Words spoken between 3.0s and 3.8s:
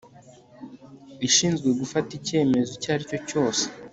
cyo cyose